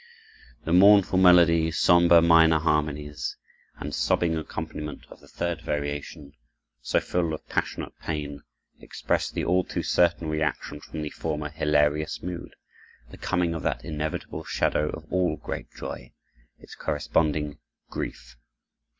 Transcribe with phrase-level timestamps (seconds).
[0.65, 3.35] The mournful melody, somber minor harmonies,
[3.75, 6.33] and sobbing accompaniment of the third variation,
[6.81, 8.41] so full of passionate pain,
[8.79, 12.55] express the all too certain reaction from the former hilarious mood,
[13.11, 17.59] the coming of that inevitable shadow of all great joy—its corresponding
[17.91, 18.37] grief.